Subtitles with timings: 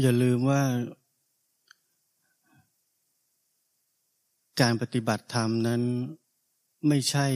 [0.00, 0.62] อย่าลืมว่า
[4.60, 5.82] การปฏิบัติธรรมนั้น
[6.88, 7.26] ไม่ใช่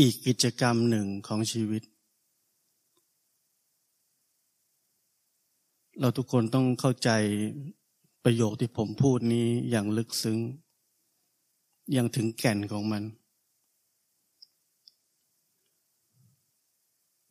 [0.00, 1.82] อีกกิจกรรมหนึ่งของชีวิต
[6.00, 7.10] เราทุกคนต้องเข้าใจ
[8.24, 10.38] ประโยคที่ผมพูดนี้อย่างลึกซึ้ง
[11.96, 13.02] ยังถึงแก่นของมัน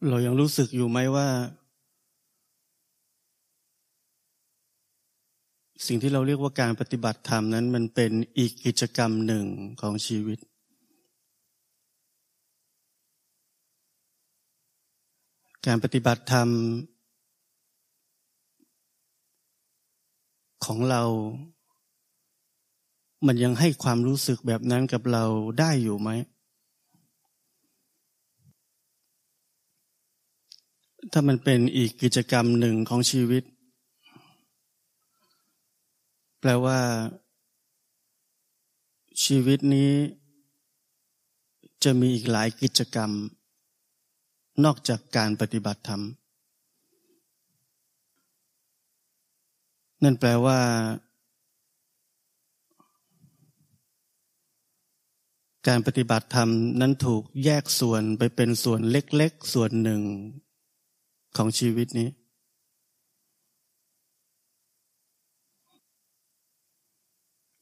[0.08, 1.30] เรายังรู้สึกอยู่ไหมว่า
[5.88, 9.46] สิ่งที่เราเรียกว่าการปฏิบัติธรรมนั้น มันเป็นอีกกิจกรรมหนึ่ง
[9.82, 10.40] ของชีวิต
[15.66, 16.50] การปฏิบัติธรรม
[20.66, 21.04] ของเรา
[23.28, 25.26] มันยังให้ความรู้สึกแบบนั้นกับเรา
[25.60, 26.10] ได้อยู่ไหม
[31.12, 33.44] ถ้ามันเป็นอีกกิจกรรมหนึ่งของชีวิต
[36.40, 36.80] แปลว่า
[39.24, 39.92] ชีวิตนี้
[41.84, 43.12] จะมีอีกหลายกิจกรรม
[44.64, 46.02] นอกจากการปฏิบัติธรรม
[50.04, 50.60] นั่นแปลว่า
[55.68, 56.50] การปฏิบัติธรรม
[56.82, 60.02] นั้นถูกแยกส่วนไปเป็นส่วนเล็กๆ ส่วนหนึ่ง
[61.38, 62.10] ของชีวิตนี้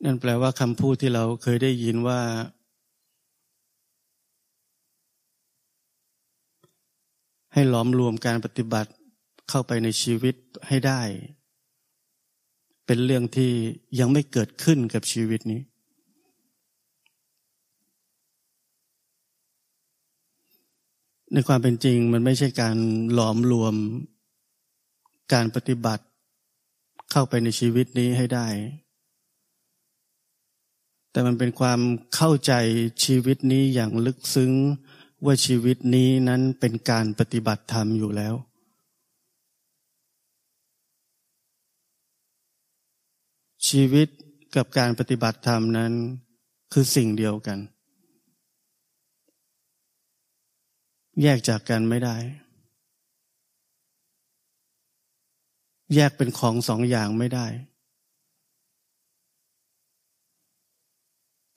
[0.03, 2.21] นั่นแปลว่าคำพูดที่เราเคยได้ยินว่า
[7.53, 8.91] ให้หลอมรวมการปฏิบัติ
[9.49, 10.35] เข้าไปในชีวิต
[10.67, 11.01] ให้ได้
[12.85, 13.51] เป็นเรื่องที่
[13.99, 15.61] ยังไม่เกิดขึ้นกับชีวิตนี้
[21.33, 22.77] ในความเป็นจริงมันไม่ใช่การ
[23.13, 23.75] หลอมรวม
[25.33, 26.03] การปฏิบัติ
[27.11, 28.47] เข้าไปในชีวิตนี้ให้ได้
[31.17, 31.81] แต่มันเป็นความ
[32.15, 32.53] เข้าใจ
[33.03, 34.51] ชีวิตนี้อย่างลึกซึ้ง
[35.25, 38.35] ว่าชีวิตนี้นั้นเป็นการปฏิบัติธรรมอยู่แล้ว
[43.67, 44.07] ชีวิต
[44.55, 45.91] กับการปฏิบัติธรรมนั้น
[46.73, 47.59] คือสิ่งเดียวกัน
[51.21, 52.15] แยกจากกันไม่ได้
[55.95, 57.47] แยกเป็นของสองอย่างไม่ได้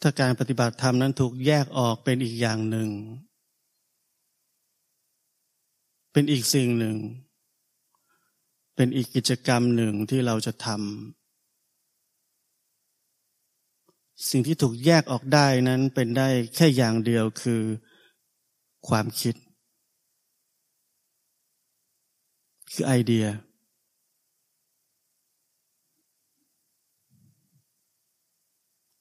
[0.00, 2.88] ถ้าการปฏิบัติธรรมนั้นถูกแยกออกเป็นอีกอย่างหนึ่ง
[6.12, 6.96] เป็นอีกสิ่งหนึ่ง
[8.76, 10.78] เป็นอีกกิจกรรมหนึ่งที่เราจะทำ
[14.30, 17.62] สิ่งที่ถูกแยกออกได้นั้นเป็นได้แค่อย่างเดียวคือ
[18.88, 19.34] ความคิด
[22.72, 23.26] คือไอเดีย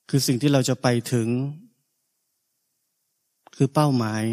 [0.10, 1.28] คือสิ่งที่เราจะไปถึง
[3.56, 4.24] คือเป้าหมาย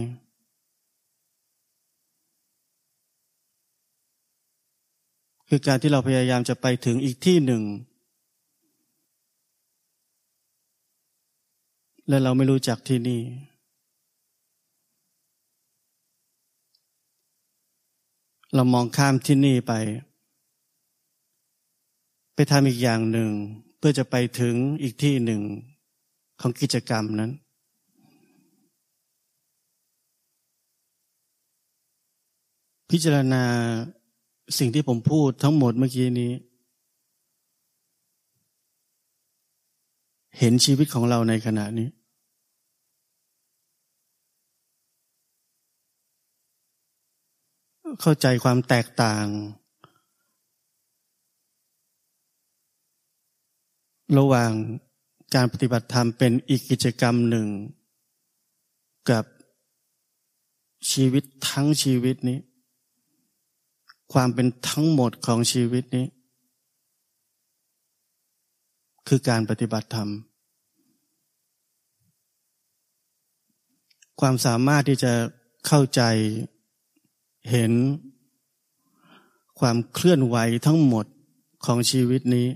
[5.48, 7.62] คือการที่เราพยายามจะไปถึงอีกที่หนึ่ง
[12.08, 13.22] และเราไม่รู้จักที่นี่
[18.54, 19.72] เรามองข้ามที่นี่ไป
[22.34, 23.32] ไปทำอีกอย่างหนึ่ง
[23.78, 25.42] เพื่อจะไปถึงอีกที่หนึ่ง
[26.40, 27.30] ของกิจกรรมนั้น
[32.90, 33.44] พิจารณา
[34.58, 36.32] สิ่งที่ผมพูดทั้งหมดเมื่อกี้นี้
[40.38, 41.88] เห็นชีวิตของเราในขณะนี้
[48.00, 49.26] เข้าใจความแตกต่าง
[54.18, 54.52] ระหว่าง
[55.34, 57.48] การปฏิบัติธรรมเป็นอีกกิจกรรมหนึ่ง
[59.10, 59.24] กับ
[60.90, 62.38] ชีวิตทั้งชีวิตนี้
[64.12, 66.06] ความเป็นทั้งหมดของชีวิตนี้
[69.08, 70.10] คือการปฏิบัติธรรม
[74.20, 75.12] ความสามารถที่จะ
[75.66, 76.02] เข้าใจ
[77.50, 77.72] เห็น
[79.58, 80.36] ความเคลื่อนไหว
[80.66, 81.06] ทั้งหมด
[81.64, 82.46] ของชีวิตนี้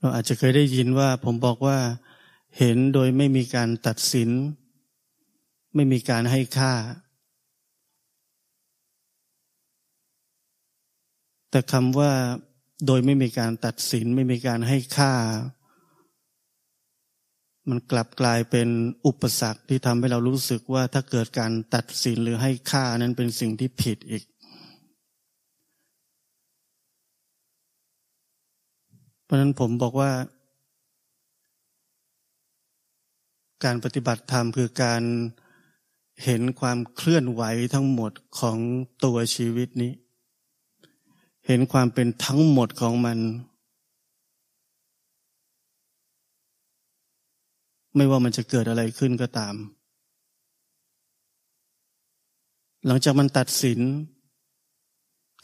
[0.00, 1.78] เราอาจจะเคยได้ยินว่า ผมบอกว่า
[2.58, 4.30] เห็นโดยไม่มีการตัดสิน
[5.74, 6.72] ไม่มีการให้ค่า
[11.50, 12.12] แต่คำว่า
[12.86, 15.12] โดยไม่มีการตัดสิน ไม่มีการให้ค่า
[17.68, 18.68] มันกลับกลายเป็น
[19.06, 24.22] อุปสรรคที่ทำให้เรารู้สึกว่าถ้าเกิดการตัดสินหรือให้ค่านั้นเป็นสิ่งที่ผิดอีก
[29.28, 30.12] เพราะนั้นผมบอกว่า
[33.64, 35.02] การปฏิบัติธรรมคือการ
[36.24, 37.42] เห็นความเคลื่อนไหว
[37.74, 38.58] ทั้งหมดของ
[39.04, 39.92] ตัวชีวิตนี้
[41.46, 43.18] เห็นความเป็นทั้งหมดของมัน
[47.96, 49.54] ไม่ว่ามันจะเกิดอะไรขึ้นก็ตาม
[52.86, 53.80] หลังจากมันตัดสิน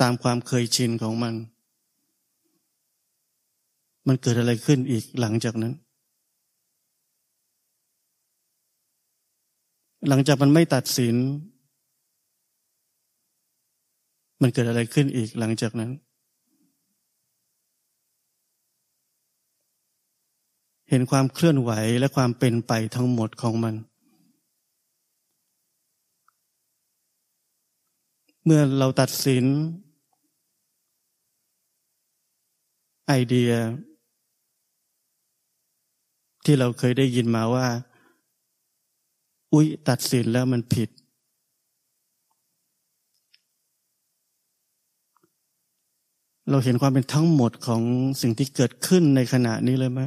[0.00, 1.34] ตามความเคยชินของมัน
[4.06, 5.72] มันเกิดอะไรขึ้นอีกหลังจากนั้น
[10.08, 11.16] หลังจากมันไม่ตัดสิน
[14.42, 15.90] มันเกิดอะไรขึ้นอีกหลังจากนั้น
[20.88, 23.74] เห็นความเคลื่อนไหวและความเป็นไปทั้งหมดของมัน
[28.44, 29.44] เมื่อเราตัดสิน
[33.06, 33.52] ไอเดีย
[36.44, 37.66] ที่เราเคยได้ยินมาว่า
[39.52, 40.88] อุ๊ยตัดสินแล้วมันผิด
[46.50, 47.82] เราเห็นความเป็นทั้งหมดของ
[48.22, 50.00] สิ่งที่เกิดขึ้นในขณะนี้เลยไหม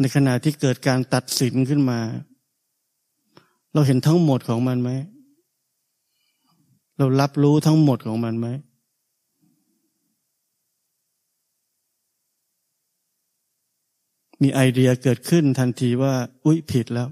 [0.00, 2.00] ในขณะที่เกิดการตัดสินขึ้นมา
[3.74, 4.90] เราเห็นทั้งหมดของมันไหม
[6.98, 8.48] เรารับรู้ทั้งหมดของมันไหม
[14.42, 17.08] มีไอเดียเกิดขึ้นทันทีว่า อุ๊ยผิดแล้ว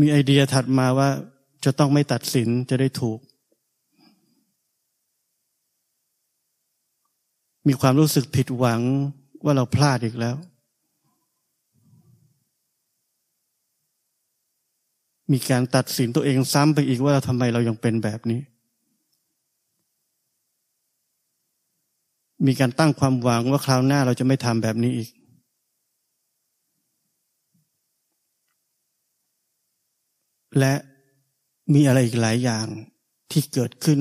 [0.00, 1.08] มีไอเดียถัดมาว่า
[1.64, 3.18] จะต้องไม่ตัดสินจะได้ถูก
[7.68, 8.80] มีความรู้สึกผิดหวัง
[9.44, 10.36] ว่าเราพลาดอีกแล้ว
[15.32, 18.40] มีการตัดสินตัวเองซ้ำไปอีกว่าทำไมเรายังเป็นแบบนี้
[22.46, 25.10] มีการตั้งความหวังว่าคราวหน้าเราจะไม่ทำแบบนี้อีก
[30.58, 30.74] และ
[31.74, 32.66] มีอะไรอีกหลายอย่าง
[33.30, 34.00] ที่เกิดขึ้น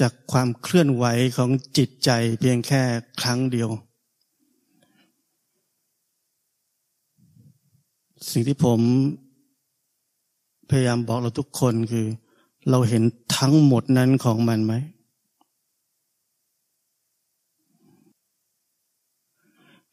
[0.00, 1.04] จากความเคลื่อนไหว
[1.36, 2.10] ของจิตใจ
[2.40, 2.82] เพียงแค่
[3.22, 3.70] ครั้งเดียว
[8.30, 8.80] สิ่งที่ผม
[10.70, 12.06] พยายามบอกเราทุกคนคือ
[12.70, 13.02] เราเห็น
[13.36, 14.74] ทั้งหมดนั้นของมันไหม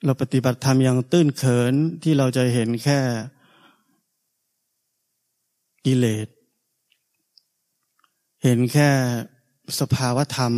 [0.08, 1.74] เราปฏิบัติธรรมอย่างตื้นเขิน
[2.04, 3.00] ที่เราจะเห็นแค่
[5.86, 6.28] กิเลส
[8.44, 8.90] เห็นแค่
[9.80, 10.54] สภาวธรรม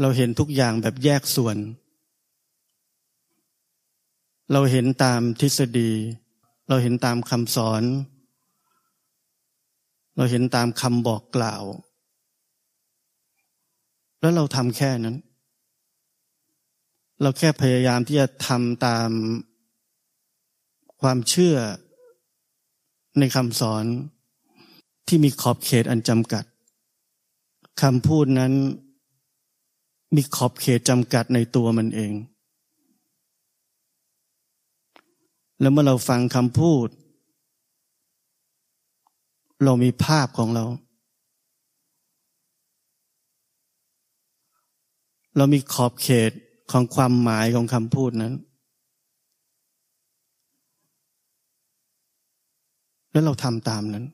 [0.00, 1.56] เราเห็นทุกอย่างแบบแยกส่วน
[4.52, 5.92] เราเห็นตามทฤษฎี
[6.68, 7.82] เราเห็นตามคำสอน
[10.16, 11.64] เราเห็นตามคำบอกกล่าว
[14.20, 15.16] แล้วเราทำแค่นั้น
[17.22, 19.10] เราแค่พยายามที่จะทำตาม
[21.00, 21.56] ความเชื่อ
[23.18, 23.84] ในคำสอน
[25.08, 26.44] ที่มีขอบเขตอันจำกัด
[27.82, 28.52] คำพูดนั้น
[30.14, 32.12] มีขอบเขตจำกัดในตัวมันเอง
[35.60, 36.88] แล้วเมื่อเราฟังคำพูด
[39.64, 40.64] เรามีภาพของเรา
[45.38, 46.32] เรามีขอบเขต
[46.70, 48.34] ของความหมายของคำพูดนั้น
[53.12, 54.06] แล้วเราทำตามนั้น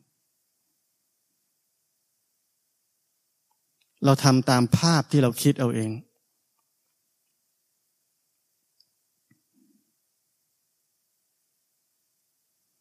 [4.04, 5.90] เราทำตามภาพที่เราคิดเอาเอง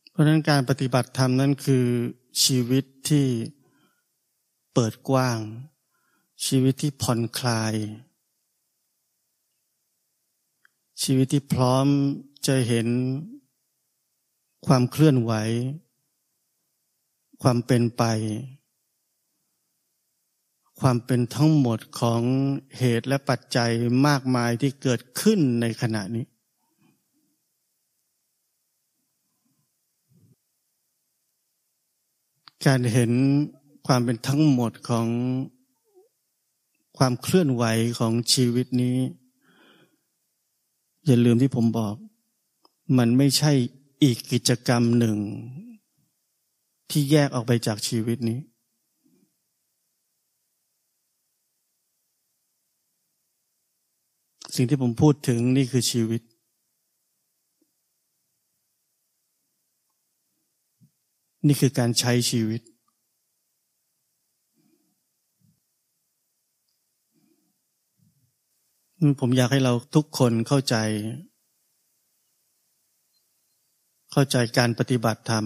[0.09, 1.85] เพราะนั้นการปฏิบัติธรรมนั้นคือ
[2.43, 3.27] ชีวิตที่
[4.73, 5.39] เปิดกว้าง
[6.45, 7.75] ชีวิตที่ผ่อนคลาย
[11.01, 11.88] ชีวิตที่พร้อม
[12.47, 12.88] จะเห็น
[14.65, 15.33] ความเคลื่อนไหว
[17.41, 18.03] ความเป็นไป
[20.79, 22.21] ความเป็นทั้งหมดของ
[22.79, 23.71] เหตุและปัจจัย
[24.07, 26.25] มากมายที่เกิดขึ้นในขณะนี้
[32.65, 33.12] การเห็น
[33.88, 35.07] ความเป็นทั้งหมดของ
[36.97, 37.63] ความเคลื่อนไหว
[38.00, 38.97] ของชีวิตนี้
[41.05, 41.95] อย่าลืมที่ผมบอก
[42.98, 43.51] มันไม่ใช่
[44.03, 45.17] อีกกิจกรรมหนึ่ง
[46.89, 48.39] ที่แยกออกไปจากชีวิตนี้
[54.55, 56.22] สิ่งที่ผมพูดถึงนี่คือชีวิต
[61.48, 62.62] นี่คือการใช้ชีวิต
[69.19, 70.75] ผมอยากให้เราทุกคนเข้าใจ
[74.12, 75.45] เข้าใจการปฏิบัติธรรม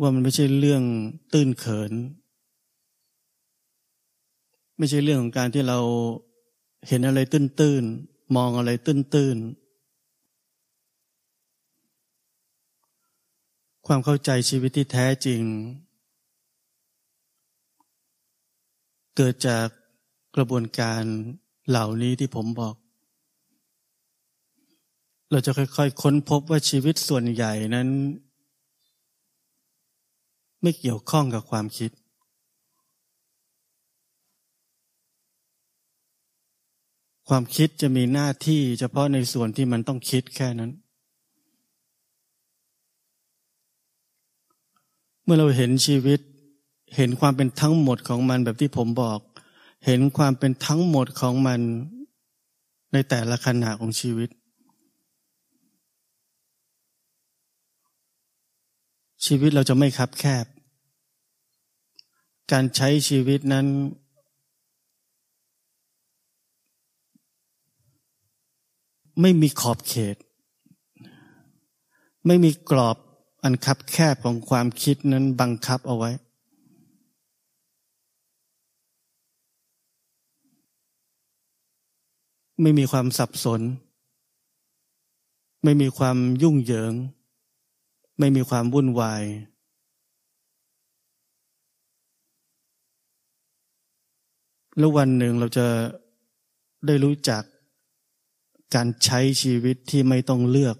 [0.00, 0.82] ว่ามันไม่ใช่เรื่อง
[1.32, 1.92] ตื้นเขิน
[4.78, 5.78] ไม่ใช่เรื่องของการที่เรา
[6.88, 9.64] เห็นอะไรตื้นๆ มองอะไรตื้นๆ
[13.86, 15.42] ความเข้าใจชีวิตที่แท้จริง
[19.16, 19.66] เกิดจาก
[20.36, 21.02] กระบวนการ
[21.68, 22.74] เหล่านี้ที่ผมบอก
[25.30, 27.88] เราจะค่อยๆค้นพบว่าชีวิตส่วนใหญ่นั้น
[30.62, 31.90] ไม่เกี่ยวข้องกับความคิด
[37.28, 40.70] ความคิดจะมีหน้าที่เฉพาะในส่วนที่มันต้องคิดแค่นั้น
[45.24, 46.20] เมื่อเราเห็นชีวิต
[46.96, 49.18] เห็นความเป็นทั้งหมดของมันแบบที่ผมบอก
[49.86, 51.60] เห็นความเป็นทั้งหมดของมัน
[52.92, 54.30] ในแต่ละขณะของชีวิต
[59.26, 60.46] ชีวิตเราจะไม่คับแคบ
[62.52, 63.66] การใช้ชีวิตนั้น
[69.20, 70.16] ไม่มีขอบเขต
[72.26, 72.96] ไม่มีกรอบ
[73.44, 76.10] อันคับแคบของความคิดนั้นบังคับเอาไว้
[82.60, 83.60] ไม่มีความสับสน
[85.62, 86.92] ไม่มีความยุ่งเหยิง
[88.18, 89.24] ไม่มีความวุ่นวาย
[94.78, 95.66] แล้ววันหนึ่งเราจะ
[96.86, 97.42] ได้รู้จัก
[98.74, 100.76] การใช้ชีวิตที่ไม่ต้องเลือก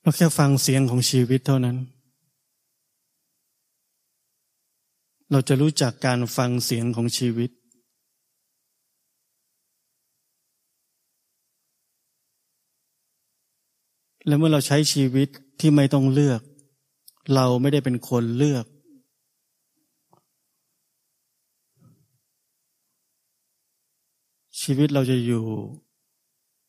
[0.00, 1.76] เราแค่ฟังเสียงของชีวิตเท่านั้น
[5.30, 7.50] เราจะรู้จักการฟังเสียงของชีวิต
[14.26, 15.28] และเมื่อเราใช้ชีวิต
[15.60, 16.40] ที่ไม่ต้องเลือก
[17.34, 18.66] เราไม่ได้เป็นคนเลือก
[24.62, 25.44] ชีวิตเราจะอยู่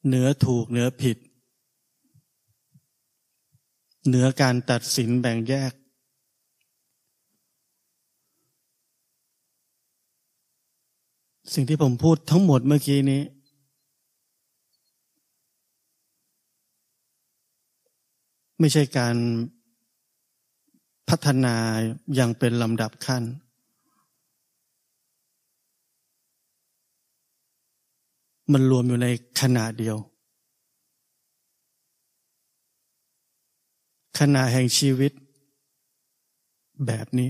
[0.06, 1.18] เหนือถูกเหนือผิด
[4.08, 5.74] เหนือการตัดสินแบ่งแยก
[11.54, 13.22] สิ่งที่ผมพูดทั้งหมดเมื่อกี้นี้
[18.60, 19.16] ไม่ใช่การ
[21.10, 21.56] พัฒนา
[22.16, 23.24] อย่างเป็นลำดับขั้น
[28.54, 29.08] มันรวมอยู่ใน
[29.42, 29.98] ขณะเดียว
[34.20, 35.12] ขณะแห่งชีวิต
[36.88, 37.30] แบบนี้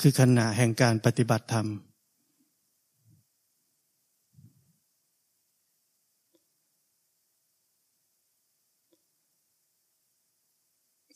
[0.00, 1.66] คือขณะแห่งการปฏิบัติธรรม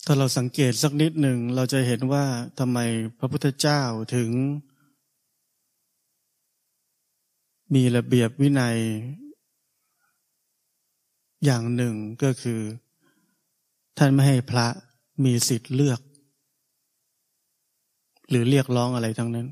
[0.05, 2.25] ถ้าเราสังเกตสักนิดหนึ่ง เราจะเห็นว่า
[2.59, 2.79] ทำไม
[3.19, 3.81] พระพุทธเจ้า
[4.15, 4.31] ถึง
[7.75, 8.79] มีระเบียบวินัย
[11.45, 12.61] อย่างหนึ่งก็คือ
[13.99, 14.67] ท่านไม่ให้พระ
[15.25, 16.01] มีสิทธิ์เลือก
[18.31, 19.47] หรือเรียกร้องอะไรทั้งนั้น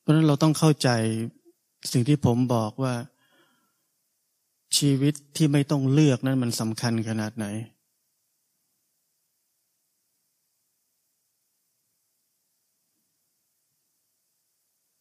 [0.00, 0.88] เพราะนั้นเราต้องเข้าใจ
[1.92, 2.94] สิ่งที่ผมบอกว่า
[4.78, 7.46] ชีวิตที่ไม่ต้องเลือกนั้นมันสำคัญขนาดไหน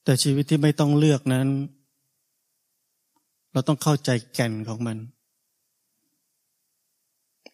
[0.04, 1.48] แต่ชีวิตที่ไม่ต้องเลือกนั้น
[3.54, 4.98] เราต้องเข้าใจแก่นของมัน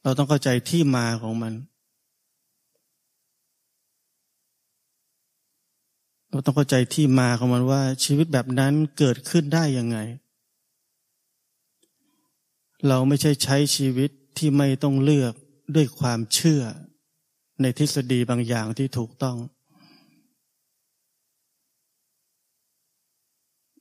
[0.05, 1.53] เราต้องเข้าใจที่มาของมัน
[6.31, 9.97] เราต้องเข้าใจที่มาของมันว่า ชีวิตแบบนั้นเกิดขึ้นได้ยังไง
[12.87, 15.33] เราไม่ใช่ใช้ชีวิตที่ไม่ต้องเลือก
[15.75, 16.61] ด้วยความเชื่อ
[17.61, 19.37] ในทฤษฎีบางอย่างที่ถูกต้อง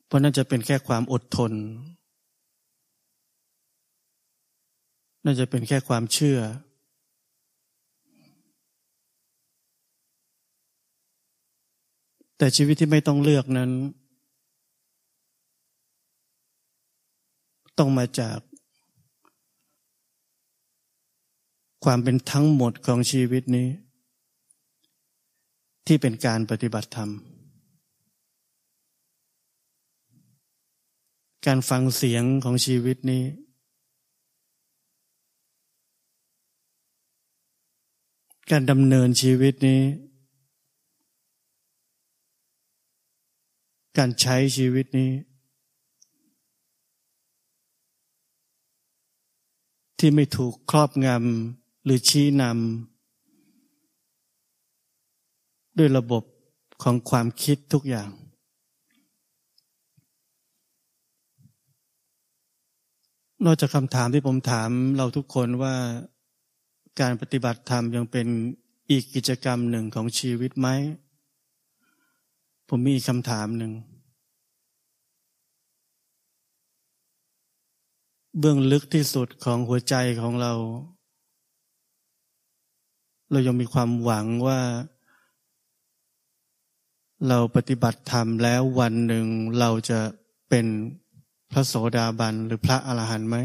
[0.07, 1.52] เพราะนั่นจะเป็นแค่ความอดทน
[5.25, 6.38] น่าจะเป็นแค่ความเชื่อ
[12.38, 13.71] แต่ชีวิตที่ไม่ต้องเลือกนั้น
[17.78, 18.38] ต้องมาจาก
[21.85, 23.69] ความเป็นทั้งหมดของชีวิตนี้
[25.87, 27.11] ที่เป็นการปฏิบัติธรรม
[31.47, 33.23] การฟังเสียงของชีวิตนี้
[38.50, 39.80] การดำเนินชีวิตนี้
[43.98, 45.10] การใช้ชีวิตนี้
[49.98, 52.54] ที่ไม่ถูกครอบงำหรือชี้นำ
[55.78, 56.22] ด้วยระบบ
[56.82, 58.10] ของความคิดทุกอย่าง
[63.44, 65.74] นอกจากคำถามที่ผมถามเราทุกคนว่า
[67.00, 68.26] การปฏิบัติธรรมยังเป็น
[68.90, 70.68] อีกกิจกรรมหนึ่งของชีวิตไหม
[72.68, 73.72] ผมมีคำถามหนึ่ง
[78.38, 80.52] เบื้องลึกที่สุดของหัวใจของเรา
[83.30, 84.60] เรายังมีความหวังว่า
[87.28, 89.26] เราปฏิบัติธรรมแล้ววันหนึ่ง
[89.60, 90.00] เราจะ
[90.48, 90.66] เป็น
[91.52, 93.36] พระโสดาบันหรือพระอรหันต์ไหม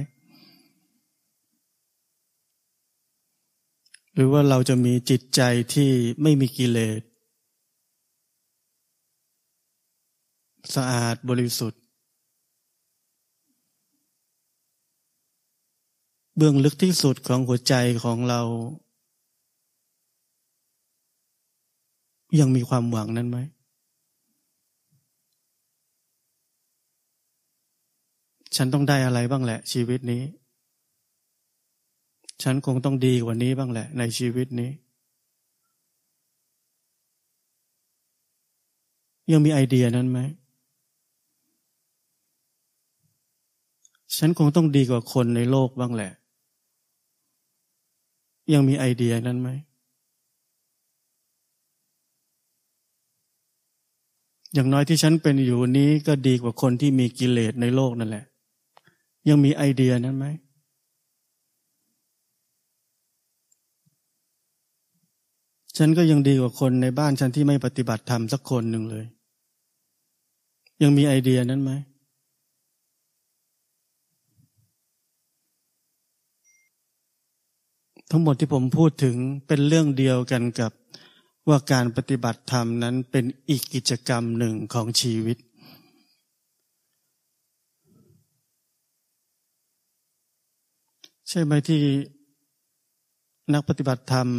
[4.21, 5.41] รือว่าเราจะมีจิตใจ
[5.73, 5.89] ที่
[6.21, 7.01] ไม่มีกิเลส
[10.75, 11.81] สะอาดบริสุทธิ์
[16.37, 17.73] เบื้องลึกที่สุดของหัวใจ
[18.03, 18.41] ของเรา
[22.39, 23.37] ยังมีความหวังนั้นไหม
[28.55, 30.23] ฉันต้องได้อะไรบ้างแหละชีวิตนี้
[32.43, 34.71] ฉันคงต้องดีกว่านี้บ้างแหละ ในชีวิตนี้
[39.31, 40.19] ยังมีไอเดียนั้นไหม
[44.17, 46.11] ฉันคงต้องดีกว่าคนในโลกบ้างแหละ
[48.53, 49.49] ยังมีไอเดียนั้นไหม
[54.53, 58.25] อย่างน้อยที่ฉันเป็นอยู่นี้ก็ดีกว่าคนที่มีกิเลสในโลกนั่นแหละ
[59.27, 60.25] ยังมีไอเดียนั้นไหม
[65.81, 69.05] ฉันก็ยังดีกว่าคนในบ้านฉันที่ไม่ปฏิบัติธรรมสักคนหนึ่งเลย
[70.81, 71.71] ยังมีไอเดียนั้นไหม
[78.11, 79.15] ทั้งหมดที่ผมพูดถึง
[79.47, 80.71] เป็นเรื่องเดียวกันกับ
[81.47, 85.37] ว่าการปฏิบัติธรรมนั้นเป็นอีกกิจกรรมหนึ่งของชีวิต
[91.29, 91.81] ใช่ไหมที่
[93.53, 94.29] นักปฏิบัติธรรม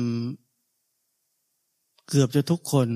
[2.10, 2.88] เกือบจะทุกคน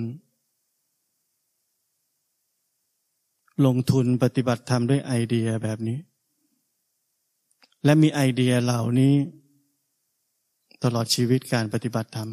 [3.67, 5.99] ลงทุนปฏิบัติธรรมด้วยไอเดียแบบนี้
[7.85, 9.15] และมีไอเดียเหล่านี้
[10.85, 12.31] ตลอดชีวิตการปฏิบัติธรรม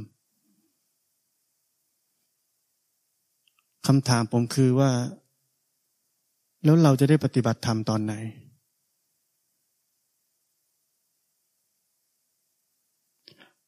[3.87, 4.91] คำถามผมคือว่า
[6.63, 8.13] แล้วเราจะได้ปฏิบัติธรรมตอนไหน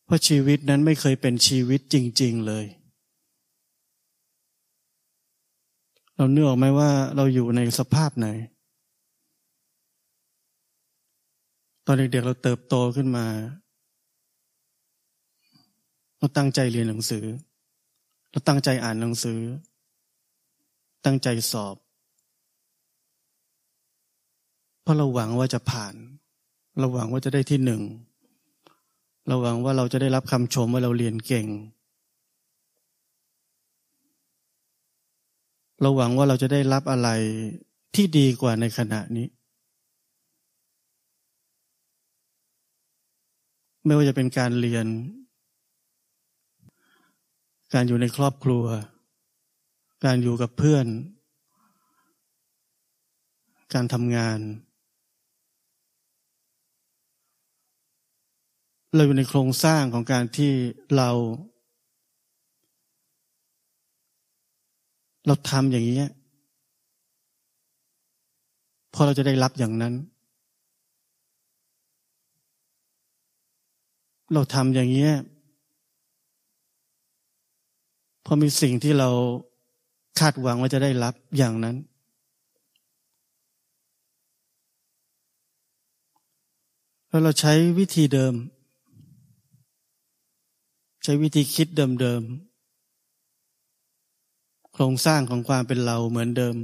[0.05, 2.65] เพราะชีวิตนั้นไม่เคยเป็นชีวิตจริง ๆ เลย
[6.17, 8.27] เราเนื้อออกไหมว่าเราอยู่ในสภาพไหน
[11.85, 13.25] ตอนเด็กๆเราเติบโตขึ้นมา
[16.17, 17.25] เราตั้งใจเรียนหนังสือ
[18.31, 19.39] เราตั้งใจอ่านหนังสือ
[21.05, 21.75] ตั้งใจสอบ
[24.81, 25.93] เพราะเราหวังว่าจะผ่าน
[26.79, 27.81] เราหวังว่าจะได้ที่หนึ่ง
[29.27, 31.47] เราหวังว่าเราจะได้รับคำชมว่าเราเรียนเก่ง
[35.81, 37.09] เราหวังว่าเราจะได้รับอะไร
[37.95, 39.27] ที่ดีกว่าในขณะนี้
[43.85, 44.87] ไม่ว่าจะเป็นการเรียน
[47.73, 48.65] การอยู่ในครอบครัว
[50.05, 50.85] การอยู่กับเพื่อน
[53.73, 54.39] การทำงาน
[58.95, 60.51] เราอยู่ในโครงสร้างของการที่
[60.97, 61.09] เรา
[65.25, 66.01] เราทำอย่างนี้
[68.93, 69.93] พอเราจะได้รับอย่างนั้น
[74.33, 75.09] เราทำอย่างนี้
[78.25, 79.09] พราะมีสิ่งที่เรา
[80.19, 81.75] คาดหวังว่าจะได้รับอย่างนั้น
[87.09, 88.33] แล้วเราใช้วิธีเดิม
[91.03, 92.21] ใช้วิธีคิดเดิม
[94.73, 96.55] โครงสร้างของความเป็นเราเหมือนเดิม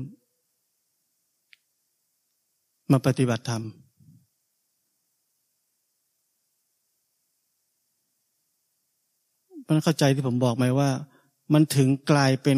[2.91, 3.63] มาปฏิบัติธรรม
[9.67, 10.89] มันเข้าใจที่ผมบอกไหมว่า
[11.53, 12.57] มันถึงกลายเป็น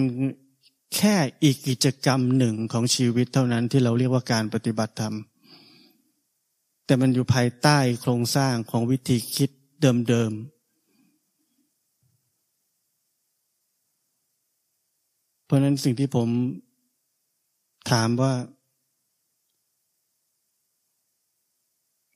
[0.96, 5.16] แค่อีกกิจกรรมหนึ่งของชีวิตเท่านั้นที่เราเรียกว่าการปฏิบัติธรรม
[6.86, 9.50] แต่มันอยู่ภายใต้โครงสร้างของวิธีคิด
[9.82, 10.62] เดิมๆ
[15.41, 16.30] เพ ราะนั้นสิ่งที่ผม
[17.92, 18.34] ถามว่า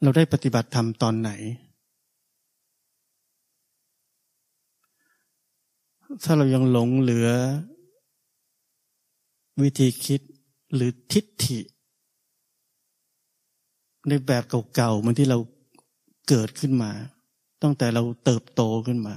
[0.02, 1.32] เราได้ปฏิบัติธรรมตอนไหน
[6.24, 7.30] ถ้าเรายังหลงเหลือ
[9.62, 10.22] วิธีคิด
[10.76, 11.60] หรือทิฏฐิ
[14.08, 14.44] ในแบบ
[14.76, 15.38] เก่าๆมันที่เรา
[16.30, 16.92] เกิดขึ้นมา
[17.62, 19.16] ตั้งแต่เราเติบโตขึ้นมา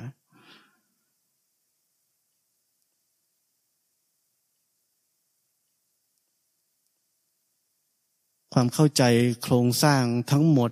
[8.53, 9.03] ความเข้าใจ
[9.43, 10.71] โครงสร้างทั้งหมด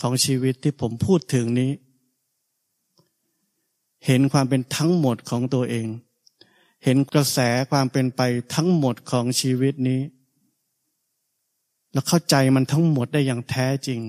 [0.00, 1.72] ของชีวิตที่ผมพูดถึงนี้
[4.06, 5.86] เห็นความเป็นทั้งหมดของตัวเอง
[6.84, 7.38] เห็นกระแส
[7.70, 8.20] ความเป็นไป
[8.54, 10.00] ทั้งหมดของชีวิตนี้
[11.92, 14.00] แล้วเข้าใจมันทั้งหมดได้อย่างแท้จริง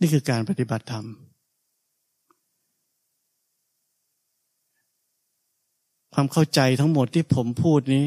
[0.00, 1.06] นี่คือการปฏิบัติธรรม
[6.14, 8.06] ความเข้าใจทั้งหมดที่ผมพูดนี้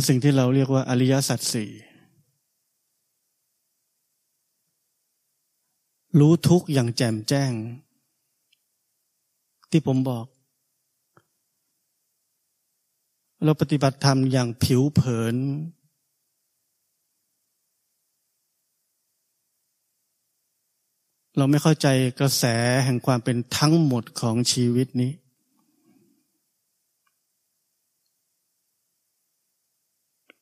[0.00, 1.70] คือสิ่งที่เราเรียกว่าอริยสัจสี่
[6.18, 7.52] รู้ทุกอย่างแจ่มแจ้ง
[9.70, 10.26] ที่ผมบอก
[13.44, 15.36] เราปฏิบัติธรรมอย่างผิวเผิน
[21.36, 21.86] เราไม่เข้าใจ
[22.20, 22.44] กระแส
[22.84, 25.12] แห่งความเป็นทั้งหมดของชีวิตนี้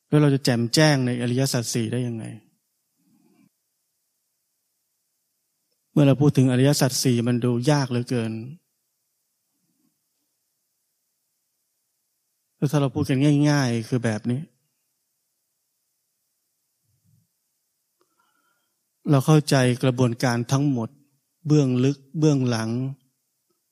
[0.07, 2.25] แล้วเราจะแจ่มแจ้งในอริยสัจสี่ได้ยังไง
[5.91, 8.31] เมื่อเราพูดถึงอริยสัจสี่มันดูยากเหลือเกิน
[12.71, 14.41] ถ้าเราพูดกันง่าย ๆ คือแบบนี้
[19.09, 20.89] เราเข้าใจกระบวนการทั้งหมด
[21.47, 22.69] เบื้องลึก เบื้องหลัง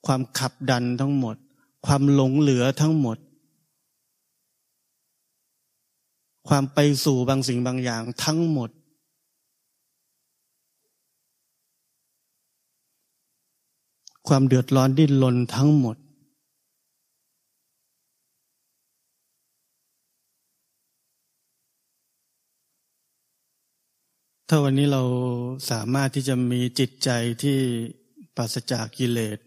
[0.06, 1.36] ความขับดันทั้งหมด
[1.86, 3.18] ความหลงเหลือทั้งหมด
[6.48, 8.70] ความไปสู่บางสิ่งบางอย่างทั้งหมด
[14.28, 15.96] ความเดือดร้อนดิ้นรนทั้งหมด
[24.48, 25.02] ถ้าวันนี้เรา
[25.70, 27.10] สามารถที่จะมีจิตใจ
[27.42, 27.58] ที่
[28.36, 29.38] ปราศจากกิเลส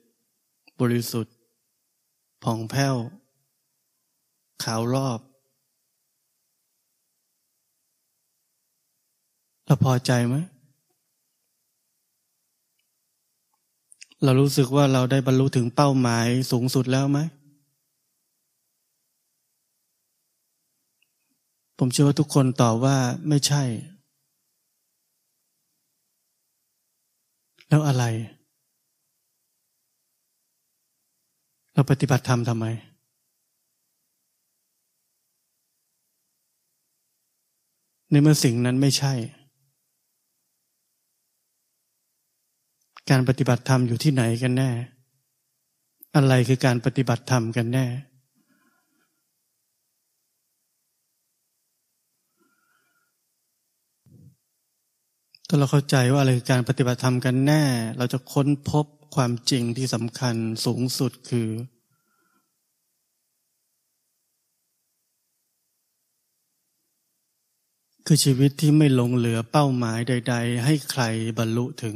[0.80, 1.36] บริสุทธิ์
[2.44, 2.96] ผ่องแผ้ว
[4.64, 5.20] ขาวรอบ
[9.70, 10.36] เราพอใจไหม
[14.24, 17.20] เรารู้สึกว่าเราได้บรรลุถึงเป้าหมายสูงสุดแล้วไหม
[21.78, 23.64] ผมเชื่อว่าทุกคนตอบว่าไม่ใช่
[27.70, 28.04] แล้วอะไร
[31.74, 32.66] เราปฏิบัติธรรมทำไม
[38.10, 39.16] ในเมื่อสิ่งนั้นไม่ใช่
[43.10, 44.72] การปฏิบัติธรรมอยู่ที่ไหนกันแน่
[46.16, 47.86] อะไรคือการปฏิบัติธรรมกันแน่
[55.48, 57.64] ถ้าเราเข้าใจว่าอะไรคือการปฏิบัติธรรมกันแน่
[57.98, 61.50] เราจะค้นพบความจริงที่สำคัญสูงสุดคือ
[68.06, 71.04] คือชีวิตที่ไม่ลงเหลือเป้าหมายใด ๆ ให้ใคร
[71.38, 71.96] บรรลุถึง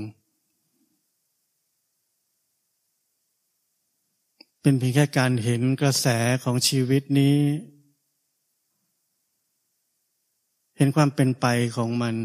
[4.65, 6.07] เป็นเพียงแค่การเห็นกระแส
[6.43, 7.37] ของชีวิตนี้
[10.77, 11.45] เห็นความเป็นไป
[11.75, 12.15] ของมัน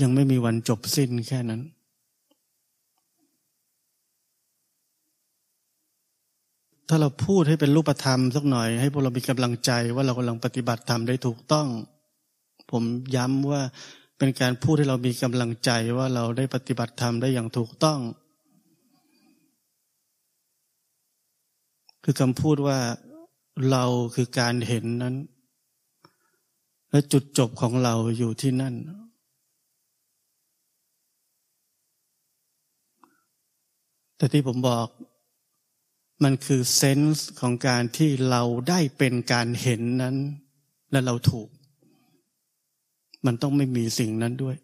[0.00, 1.62] ยังไม่มีวันจบสิ้นแค่นั้น
[6.88, 11.68] ถ้าเราพูดให้เป็นรูปธรรมสักหน่อย ให้พวกเรามีกำลังใจว่าเรากำลังปฏิบัติธรรมได้ถูกต้อง
[12.70, 12.82] ผม
[13.16, 13.62] ย้ำว่า
[14.18, 17.98] เป็นการพูดให้เรามีกำลังใจว่าเราได้ปฏิบัติธรรมได้อย่างถูกต้อง
[22.04, 22.78] คือคำพูดว่า
[23.70, 23.84] เรา
[24.14, 25.16] คือการเห็นนั้น
[26.90, 28.74] และจุดจบของเราอยู่ที่นั่น
[34.16, 34.88] แต่ที่ผมบอก
[36.24, 40.16] มันคือเซนส์ของการที่เราได้เป็นการเห็นนั้น
[40.90, 41.48] และเราถูก
[43.26, 44.56] มันต้องไม่มีสิ่งนั้นด้วย